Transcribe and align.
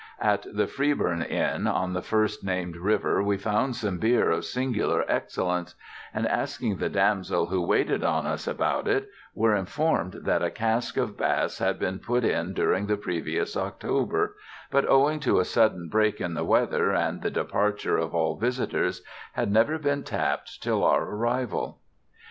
At 0.19 0.47
the 0.51 0.65
Freeburn 0.65 1.21
Inn 1.21 1.67
on 1.67 1.93
the 1.93 2.01
first 2.01 2.43
named 2.43 2.75
river 2.75 3.21
we 3.21 3.37
found 3.37 3.75
some 3.75 3.99
beer 3.99 4.31
of 4.31 4.45
singular 4.45 5.05
excellence: 5.07 5.75
and, 6.11 6.27
asking 6.27 6.77
the 6.77 6.89
damsel 6.89 7.45
who 7.45 7.61
waited 7.61 8.03
on 8.03 8.25
us 8.25 8.47
about 8.47 8.87
it, 8.87 9.11
were 9.35 9.53
informed 9.55 10.13
that 10.23 10.41
a 10.41 10.49
cask 10.49 10.97
of 10.97 11.15
Bass 11.17 11.59
had 11.59 11.77
been 11.77 11.99
put 11.99 12.23
in 12.25 12.55
during 12.55 12.87
the 12.87 12.97
previous 12.97 13.55
October, 13.55 14.35
but, 14.71 14.89
owing 14.89 15.19
to 15.19 15.39
a 15.39 15.45
sudden 15.45 15.87
break 15.87 16.19
in 16.19 16.33
the 16.33 16.43
weather 16.43 16.91
and 16.91 17.21
the 17.21 17.29
departure 17.29 17.97
of 17.99 18.15
all 18.15 18.35
visitors, 18.35 19.03
had 19.33 19.51
never 19.51 19.77
been 19.77 20.01
tapped 20.03 20.63
till 20.63 20.83
our 20.83 21.03
arrival. 21.03 21.77